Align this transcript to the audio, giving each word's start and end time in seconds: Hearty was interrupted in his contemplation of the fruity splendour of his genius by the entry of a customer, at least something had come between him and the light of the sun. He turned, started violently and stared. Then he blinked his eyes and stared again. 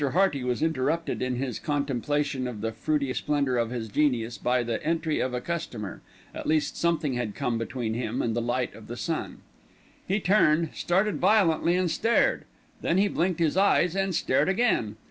Hearty 0.13 0.43
was 0.43 0.63
interrupted 0.63 1.21
in 1.21 1.35
his 1.35 1.59
contemplation 1.59 2.47
of 2.47 2.61
the 2.61 2.71
fruity 2.71 3.13
splendour 3.13 3.57
of 3.57 3.69
his 3.69 3.87
genius 3.87 4.35
by 4.39 4.63
the 4.63 4.83
entry 4.83 5.19
of 5.19 5.35
a 5.35 5.39
customer, 5.41 6.01
at 6.33 6.47
least 6.47 6.75
something 6.75 7.13
had 7.13 7.35
come 7.35 7.59
between 7.59 7.93
him 7.93 8.19
and 8.19 8.35
the 8.35 8.41
light 8.41 8.73
of 8.73 8.87
the 8.87 8.97
sun. 8.97 9.41
He 10.07 10.19
turned, 10.19 10.71
started 10.73 11.17
violently 11.19 11.75
and 11.75 11.91
stared. 11.91 12.45
Then 12.81 12.97
he 12.97 13.07
blinked 13.09 13.39
his 13.39 13.55
eyes 13.55 13.95
and 13.95 14.15
stared 14.15 14.49
again. 14.49 14.95